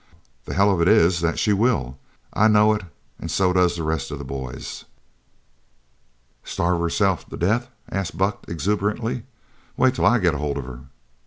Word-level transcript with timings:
The 0.45 0.55
hell 0.55 0.73
of 0.73 0.81
it 0.81 0.87
is 0.87 1.21
that 1.21 1.37
she 1.37 1.53
will. 1.53 1.99
I 2.33 2.47
know 2.47 2.73
it 2.73 2.81
an' 3.19 3.29
so 3.29 3.53
does 3.53 3.75
the 3.75 3.83
rest 3.83 4.09
of 4.09 4.17
the 4.17 4.25
boys." 4.25 4.85
"Starve 6.43 6.79
herself 6.81 7.29
to 7.29 7.37
death?" 7.37 7.67
said 7.91 8.17
Buck 8.17 8.43
exuberantly. 8.47 9.25
"Wait 9.77 9.93
till 9.93 10.07
I 10.07 10.17
get 10.17 10.33
hold 10.33 10.57
of 10.57 10.65
her!" 10.65 10.79